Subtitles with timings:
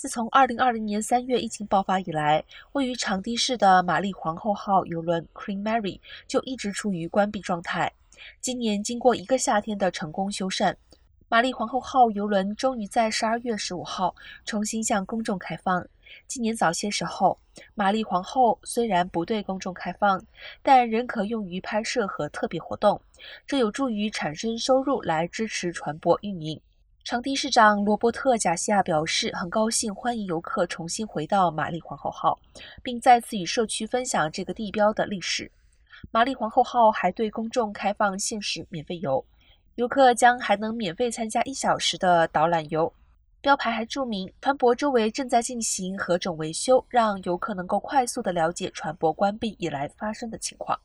[0.00, 7.92] 自从2020年3月疫情爆发以来，位于长堤市的玛丽皇后号邮轮 Queen Mary 就一直处于关闭状态。
[8.40, 10.74] 今年经过一个夏天的成功修缮，
[11.28, 14.14] 玛丽皇后号邮轮终于在12月15号
[14.46, 15.86] 重新向公众开放。
[16.26, 17.38] 今年早些时候，
[17.74, 20.24] 玛丽皇后虽然不对公众开放，
[20.62, 22.98] 但仍可用于拍摄和特别活动，
[23.46, 26.58] 这有助于产生收入来支持船舶运营。
[27.02, 32.38] 长堤市长罗伯特·贾西亚表示，很高兴欢迎游客重新回到玛丽皇后号，
[32.82, 35.50] 并再次与社区分享这个地标的历史。
[36.10, 39.24] 玛丽皇后号还对公众开放限时免费游，
[39.74, 42.92] 游客将还能免费参加一小时的导览游。
[43.40, 50.78] 标牌还注明，船舶周围正在进行何种维修，让游客能够快速地了解船舶关闭以来发生的情况。